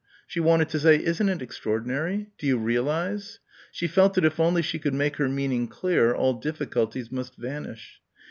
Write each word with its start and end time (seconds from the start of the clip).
She 0.25 0.39
wanted 0.39 0.67
to 0.69 0.79
say, 0.79 0.95
"Isn't 0.99 1.29
it 1.29 1.43
extraordinary? 1.43 2.31
Do 2.39 2.47
you 2.47 2.57
realise?" 2.57 3.37
She 3.71 3.85
felt 3.85 4.15
that 4.15 4.25
if 4.25 4.39
only 4.39 4.63
she 4.63 4.79
could 4.79 4.95
make 4.95 5.17
her 5.17 5.29
meaning 5.29 5.67
clear 5.67 6.15
all 6.15 6.33
difficulties 6.33 7.11
must 7.11 7.37
vanish. 7.37 8.01